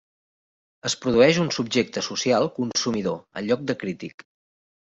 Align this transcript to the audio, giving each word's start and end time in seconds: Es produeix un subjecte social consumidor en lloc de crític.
Es 0.89 0.95
produeix 1.03 1.39
un 1.43 1.51
subjecte 1.57 2.03
social 2.07 2.49
consumidor 2.57 3.23
en 3.43 3.49
lloc 3.51 3.65
de 3.73 3.77
crític. 3.85 4.27